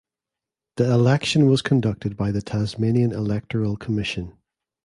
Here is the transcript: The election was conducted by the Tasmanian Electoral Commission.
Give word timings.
The 0.77 0.91
election 0.91 1.45
was 1.45 1.61
conducted 1.61 2.17
by 2.17 2.31
the 2.31 2.41
Tasmanian 2.41 3.11
Electoral 3.11 3.77
Commission. 3.77 4.35